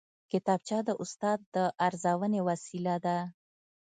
کتابچه 0.31 0.77
د 0.87 0.89
استاد 1.03 1.39
د 1.55 1.57
ارزونې 1.87 2.41
وسیله 2.49 2.95
ده 3.05 3.17